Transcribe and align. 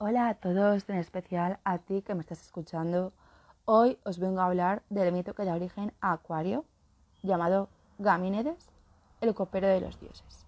Hola 0.00 0.28
a 0.28 0.34
todos, 0.34 0.88
en 0.88 0.94
especial 0.94 1.58
a 1.64 1.78
ti 1.78 2.02
que 2.02 2.14
me 2.14 2.20
estás 2.20 2.40
escuchando. 2.40 3.12
Hoy 3.64 3.98
os 4.04 4.20
vengo 4.20 4.40
a 4.40 4.44
hablar 4.44 4.84
del 4.90 5.10
mito 5.10 5.34
que 5.34 5.44
da 5.44 5.56
origen 5.56 5.92
a 6.00 6.12
Acuario, 6.12 6.64
llamado 7.24 7.68
Gamínedes, 7.98 8.70
el 9.20 9.34
copero 9.34 9.66
de 9.66 9.80
los 9.80 9.98
dioses. 9.98 10.46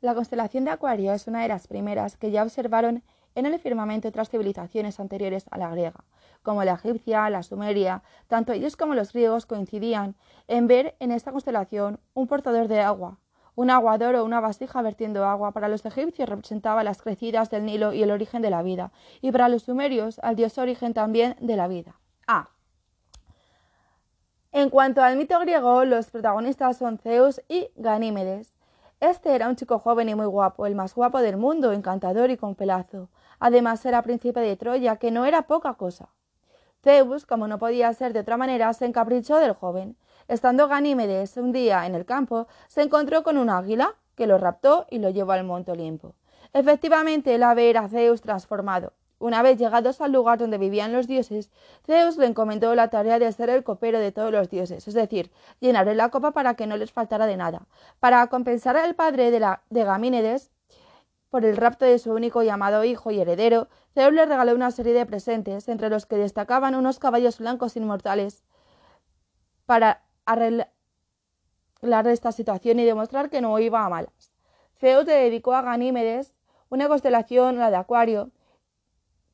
La 0.00 0.14
constelación 0.14 0.64
de 0.64 0.70
Acuario 0.70 1.12
es 1.12 1.26
una 1.26 1.42
de 1.42 1.48
las 1.48 1.66
primeras 1.66 2.16
que 2.16 2.30
ya 2.30 2.42
observaron 2.42 3.02
en 3.34 3.44
el 3.44 3.58
firmamento 3.58 4.08
otras 4.08 4.30
civilizaciones 4.30 5.00
anteriores 5.00 5.44
a 5.50 5.58
la 5.58 5.68
griega, 5.68 6.02
como 6.42 6.64
la 6.64 6.76
egipcia, 6.76 7.28
la 7.28 7.42
sumeria, 7.42 8.02
tanto 8.26 8.54
ellos 8.54 8.78
como 8.78 8.94
los 8.94 9.12
griegos 9.12 9.44
coincidían 9.44 10.16
en 10.48 10.66
ver 10.66 10.96
en 10.98 11.12
esta 11.12 11.30
constelación 11.30 12.00
un 12.14 12.26
portador 12.26 12.68
de 12.68 12.80
agua, 12.80 13.18
un 13.56 13.70
aguador 13.70 14.16
o 14.16 14.24
una 14.24 14.40
vasija 14.40 14.82
vertiendo 14.82 15.24
agua 15.24 15.52
para 15.52 15.68
los 15.68 15.84
egipcios 15.86 16.28
representaba 16.28 16.84
las 16.84 17.02
crecidas 17.02 17.50
del 17.50 17.64
Nilo 17.64 17.92
y 17.92 18.02
el 18.02 18.10
origen 18.10 18.42
de 18.42 18.50
la 18.50 18.62
vida, 18.62 18.92
y 19.20 19.32
para 19.32 19.48
los 19.48 19.64
sumerios 19.64 20.18
al 20.20 20.36
dios 20.36 20.58
origen 20.58 20.94
también 20.94 21.36
de 21.40 21.56
la 21.56 21.68
vida. 21.68 21.96
A. 22.26 22.48
En 24.52 24.70
cuanto 24.70 25.02
al 25.02 25.16
mito 25.16 25.38
griego, 25.40 25.84
los 25.84 26.10
protagonistas 26.10 26.76
son 26.76 26.98
Zeus 26.98 27.42
y 27.48 27.70
Ganímedes. 27.74 28.56
Este 29.00 29.34
era 29.34 29.48
un 29.48 29.56
chico 29.56 29.78
joven 29.78 30.08
y 30.08 30.14
muy 30.14 30.26
guapo, 30.26 30.66
el 30.66 30.76
más 30.76 30.94
guapo 30.94 31.20
del 31.20 31.36
mundo, 31.36 31.72
encantador 31.72 32.30
y 32.30 32.36
con 32.36 32.54
pelazo. 32.54 33.08
Además 33.40 33.84
era 33.84 34.02
príncipe 34.02 34.40
de 34.40 34.56
Troya, 34.56 34.96
que 34.96 35.10
no 35.10 35.24
era 35.24 35.42
poca 35.42 35.74
cosa. 35.74 36.08
Zeus, 36.82 37.26
como 37.26 37.48
no 37.48 37.58
podía 37.58 37.92
ser 37.94 38.12
de 38.12 38.20
otra 38.20 38.36
manera, 38.36 38.72
se 38.74 38.86
encaprichó 38.86 39.38
del 39.38 39.54
joven. 39.54 39.96
Estando 40.26 40.68
Ganímedes 40.68 41.36
un 41.36 41.52
día 41.52 41.84
en 41.86 41.94
el 41.94 42.06
campo, 42.06 42.46
se 42.68 42.82
encontró 42.82 43.22
con 43.22 43.36
un 43.36 43.50
águila 43.50 43.94
que 44.14 44.26
lo 44.26 44.38
raptó 44.38 44.86
y 44.90 44.98
lo 44.98 45.10
llevó 45.10 45.32
al 45.32 45.44
monte 45.44 45.72
Olimpo. 45.72 46.14
Efectivamente, 46.52 47.34
el 47.34 47.42
ave 47.42 47.68
era 47.68 47.88
Zeus 47.88 48.22
transformado. 48.22 48.94
Una 49.18 49.42
vez 49.42 49.58
llegados 49.58 50.00
al 50.00 50.12
lugar 50.12 50.38
donde 50.38 50.58
vivían 50.58 50.92
los 50.92 51.06
dioses, 51.06 51.50
Zeus 51.86 52.16
le 52.16 52.26
encomendó 52.26 52.74
la 52.74 52.88
tarea 52.88 53.18
de 53.18 53.30
ser 53.32 53.50
el 53.50 53.64
copero 53.64 53.98
de 53.98 54.12
todos 54.12 54.32
los 54.32 54.50
dioses, 54.50 54.86
es 54.86 54.94
decir, 54.94 55.30
llenarle 55.60 55.94
la 55.94 56.10
copa 56.10 56.32
para 56.32 56.54
que 56.54 56.66
no 56.66 56.76
les 56.76 56.92
faltara 56.92 57.26
de 57.26 57.36
nada. 57.36 57.66
Para 58.00 58.26
compensar 58.28 58.76
al 58.76 58.94
padre 58.94 59.30
de, 59.30 59.40
la, 59.40 59.62
de 59.70 60.40
por 61.30 61.44
el 61.44 61.56
rapto 61.56 61.84
de 61.84 61.98
su 61.98 62.12
único 62.12 62.42
y 62.42 62.48
amado 62.48 62.84
hijo 62.84 63.10
y 63.10 63.20
heredero, 63.20 63.68
Zeus 63.94 64.12
le 64.12 64.26
regaló 64.26 64.54
una 64.54 64.70
serie 64.70 64.94
de 64.94 65.06
presentes, 65.06 65.68
entre 65.68 65.90
los 65.90 66.06
que 66.06 66.16
destacaban 66.16 66.74
unos 66.74 66.98
caballos 66.98 67.38
blancos 67.38 67.76
inmortales 67.76 68.44
para 69.66 70.02
arreglar 70.26 70.68
esta 72.06 72.32
situación 72.32 72.78
y 72.78 72.84
demostrar 72.84 73.30
que 73.30 73.40
no 73.40 73.58
iba 73.58 73.84
a 73.84 73.88
malas. 73.88 74.32
Zeus 74.78 75.06
le 75.06 75.14
dedicó 75.14 75.54
a 75.54 75.62
Ganímedes 75.62 76.34
una 76.68 76.88
constelación, 76.88 77.58
la 77.58 77.70
de 77.70 77.76
Acuario, 77.76 78.30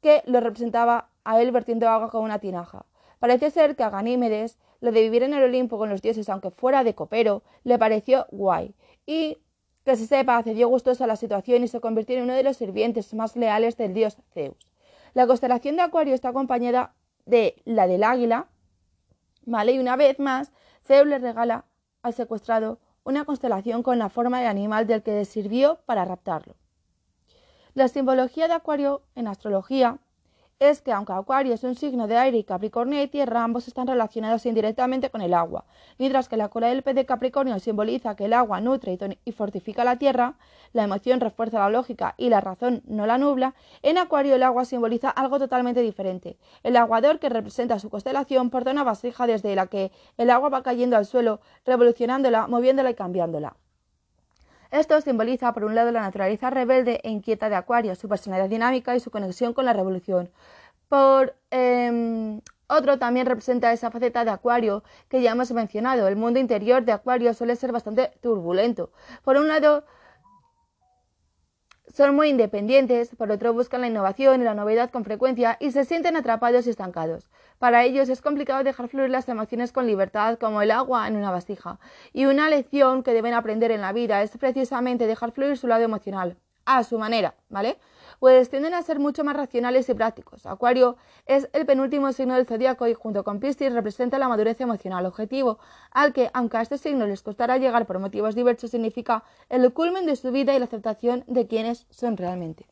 que 0.00 0.22
lo 0.26 0.40
representaba 0.40 1.08
a 1.24 1.40
él 1.40 1.50
vertiendo 1.50 1.88
agua 1.88 2.10
con 2.10 2.22
una 2.22 2.38
tinaja. 2.38 2.86
Parece 3.18 3.50
ser 3.50 3.74
que 3.74 3.82
a 3.82 3.90
Ganímedes 3.90 4.58
lo 4.80 4.92
de 4.92 5.00
vivir 5.00 5.22
en 5.22 5.32
el 5.32 5.42
Olimpo 5.42 5.78
con 5.78 5.88
los 5.88 6.02
dioses, 6.02 6.28
aunque 6.28 6.50
fuera 6.50 6.84
de 6.84 6.94
copero, 6.94 7.42
le 7.64 7.78
pareció 7.78 8.26
guay. 8.30 8.74
Y 9.06 9.38
que 9.84 9.96
se 9.96 10.06
sepa, 10.06 10.42
cedió 10.42 10.68
gustoso 10.68 11.04
a 11.04 11.06
la 11.06 11.16
situación 11.16 11.62
y 11.64 11.68
se 11.68 11.80
convirtió 11.80 12.16
en 12.16 12.24
uno 12.24 12.34
de 12.34 12.42
los 12.42 12.56
sirvientes 12.56 13.12
más 13.14 13.36
leales 13.36 13.76
del 13.76 13.94
dios 13.94 14.18
Zeus. 14.32 14.56
La 15.14 15.26
constelación 15.26 15.76
de 15.76 15.82
Acuario 15.82 16.14
está 16.14 16.30
acompañada 16.30 16.94
de 17.24 17.62
la 17.64 17.86
del 17.86 18.04
águila, 18.04 18.48
¿vale? 19.46 19.72
Y 19.72 19.78
una 19.78 19.96
vez 19.96 20.18
más, 20.18 20.52
Zeus 20.86 21.06
le 21.06 21.18
regala 21.18 21.64
al 22.02 22.14
secuestrado 22.14 22.78
una 23.04 23.24
constelación 23.24 23.82
con 23.82 23.98
la 23.98 24.08
forma 24.08 24.40
de 24.40 24.46
animal 24.46 24.86
del 24.86 25.02
que 25.02 25.12
le 25.12 25.24
sirvió 25.24 25.80
para 25.86 26.04
raptarlo. 26.04 26.56
La 27.74 27.88
simbología 27.88 28.48
de 28.48 28.54
Acuario 28.54 29.02
en 29.14 29.26
astrología 29.26 29.98
es 30.58 30.80
que 30.80 30.92
aunque 30.92 31.12
Acuario 31.12 31.54
es 31.54 31.64
un 31.64 31.74
signo 31.74 32.06
de 32.06 32.16
aire 32.16 32.38
y 32.38 32.44
Capricornio 32.44 33.02
y 33.02 33.08
tierra, 33.08 33.42
ambos 33.42 33.68
están 33.68 33.86
relacionados 33.86 34.46
indirectamente 34.46 35.10
con 35.10 35.20
el 35.20 35.34
agua. 35.34 35.64
Mientras 35.98 36.28
que 36.28 36.36
la 36.36 36.48
cola 36.48 36.68
del 36.68 36.82
pez 36.82 36.94
de 36.94 37.06
Capricornio 37.06 37.58
simboliza 37.58 38.16
que 38.16 38.26
el 38.26 38.32
agua 38.32 38.60
nutre 38.60 38.98
y 39.24 39.32
fortifica 39.32 39.84
la 39.84 39.98
tierra, 39.98 40.34
la 40.72 40.84
emoción 40.84 41.20
refuerza 41.20 41.58
la 41.58 41.70
lógica 41.70 42.14
y 42.16 42.28
la 42.28 42.40
razón 42.40 42.82
no 42.86 43.06
la 43.06 43.18
nubla, 43.18 43.54
en 43.82 43.98
Acuario 43.98 44.34
el 44.34 44.42
agua 44.42 44.64
simboliza 44.64 45.10
algo 45.10 45.38
totalmente 45.38 45.80
diferente. 45.82 46.38
El 46.62 46.76
aguador 46.76 47.18
que 47.18 47.28
representa 47.28 47.78
su 47.78 47.90
constelación 47.90 48.50
porta 48.50 48.70
una 48.70 48.84
vasija 48.84 49.26
desde 49.26 49.54
la 49.54 49.66
que 49.66 49.92
el 50.16 50.30
agua 50.30 50.48
va 50.48 50.62
cayendo 50.62 50.96
al 50.96 51.06
suelo, 51.06 51.40
revolucionándola, 51.64 52.46
moviéndola 52.46 52.90
y 52.90 52.94
cambiándola. 52.94 53.56
Esto 54.74 55.00
simboliza, 55.00 55.52
por 55.52 55.62
un 55.62 55.76
lado, 55.76 55.92
la 55.92 56.00
naturaleza 56.00 56.50
rebelde 56.50 57.00
e 57.04 57.08
inquieta 57.08 57.48
de 57.48 57.54
Acuario, 57.54 57.94
su 57.94 58.08
personalidad 58.08 58.48
dinámica 58.48 58.96
y 58.96 58.98
su 58.98 59.12
conexión 59.12 59.54
con 59.54 59.66
la 59.66 59.72
revolución. 59.72 60.32
Por 60.88 61.36
em, 61.52 62.40
otro, 62.66 62.98
también 62.98 63.26
representa 63.26 63.72
esa 63.72 63.92
faceta 63.92 64.24
de 64.24 64.32
Acuario 64.32 64.82
que 65.08 65.22
ya 65.22 65.30
hemos 65.30 65.52
mencionado. 65.52 66.08
El 66.08 66.16
mundo 66.16 66.40
interior 66.40 66.84
de 66.84 66.90
Acuario 66.90 67.34
suele 67.34 67.54
ser 67.54 67.70
bastante 67.70 68.10
turbulento. 68.20 68.90
Por 69.22 69.36
un 69.36 69.46
lado, 69.46 69.84
son 71.94 72.16
muy 72.16 72.28
independientes, 72.28 73.14
por 73.14 73.30
otro 73.30 73.52
buscan 73.52 73.82
la 73.82 73.86
innovación 73.86 74.40
y 74.40 74.44
la 74.44 74.54
novedad 74.54 74.90
con 74.90 75.04
frecuencia 75.04 75.56
y 75.60 75.70
se 75.70 75.84
sienten 75.84 76.16
atrapados 76.16 76.66
y 76.66 76.70
estancados. 76.70 77.30
Para 77.60 77.84
ellos 77.84 78.08
es 78.08 78.20
complicado 78.20 78.64
dejar 78.64 78.88
fluir 78.88 79.10
las 79.10 79.28
emociones 79.28 79.70
con 79.70 79.86
libertad 79.86 80.36
como 80.40 80.60
el 80.60 80.72
agua 80.72 81.06
en 81.06 81.14
una 81.14 81.30
vasija. 81.30 81.78
Y 82.12 82.26
una 82.26 82.50
lección 82.50 83.04
que 83.04 83.12
deben 83.12 83.32
aprender 83.32 83.70
en 83.70 83.80
la 83.80 83.92
vida 83.92 84.22
es 84.22 84.36
precisamente 84.36 85.06
dejar 85.06 85.30
fluir 85.30 85.56
su 85.56 85.68
lado 85.68 85.84
emocional, 85.84 86.36
a 86.66 86.84
su 86.84 86.98
manera, 86.98 87.34
¿vale? 87.48 87.78
pues 88.24 88.48
tienden 88.48 88.72
a 88.72 88.80
ser 88.80 89.00
mucho 89.00 89.22
más 89.22 89.36
racionales 89.36 89.86
y 89.90 89.92
prácticos. 89.92 90.46
Acuario 90.46 90.96
es 91.26 91.50
el 91.52 91.66
penúltimo 91.66 92.10
signo 92.12 92.34
del 92.34 92.46
zodiaco 92.46 92.86
y 92.86 92.94
junto 92.94 93.22
con 93.22 93.38
Piscis 93.38 93.70
representa 93.70 94.18
la 94.18 94.28
madurez 94.28 94.58
emocional, 94.62 95.04
objetivo 95.04 95.58
al 95.90 96.14
que, 96.14 96.30
aunque 96.32 96.56
a 96.56 96.62
este 96.62 96.78
signo 96.78 97.06
les 97.06 97.20
costará 97.20 97.58
llegar 97.58 97.84
por 97.84 97.98
motivos 97.98 98.34
diversos, 98.34 98.70
significa 98.70 99.24
el 99.50 99.70
culmen 99.74 100.06
de 100.06 100.16
su 100.16 100.32
vida 100.32 100.54
y 100.54 100.58
la 100.58 100.64
aceptación 100.64 101.24
de 101.26 101.46
quienes 101.46 101.86
son 101.90 102.16
realmente. 102.16 102.66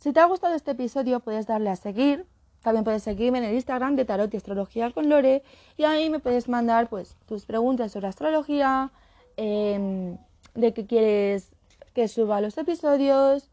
Si 0.00 0.12
te 0.12 0.20
ha 0.20 0.26
gustado 0.26 0.54
este 0.54 0.72
episodio, 0.72 1.20
puedes 1.20 1.46
darle 1.46 1.70
a 1.70 1.76
seguir. 1.76 2.26
También 2.60 2.84
puedes 2.84 3.04
seguirme 3.04 3.38
en 3.38 3.44
el 3.44 3.54
Instagram 3.54 3.96
de 3.96 4.04
Tarot 4.04 4.34
y 4.34 4.36
Astrología 4.36 4.90
con 4.90 5.08
Lore 5.08 5.44
y 5.78 5.84
ahí 5.84 6.10
me 6.10 6.18
puedes 6.18 6.46
mandar 6.50 6.90
pues 6.90 7.16
tus 7.24 7.46
preguntas 7.46 7.92
sobre 7.92 8.08
astrología, 8.08 8.92
em, 9.38 10.18
de 10.54 10.74
qué 10.74 10.86
quieres 10.86 11.55
que 11.96 12.08
suba 12.08 12.42
los 12.42 12.58
episodios, 12.58 13.48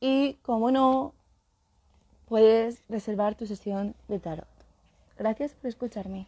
y, 0.00 0.34
como 0.42 0.70
no, 0.70 1.14
puedes 2.26 2.86
reservar 2.90 3.36
tu 3.36 3.46
sesión 3.46 3.94
de 4.06 4.18
tarot. 4.18 4.46
Gracias 5.16 5.54
por 5.54 5.68
escucharme. 5.68 6.26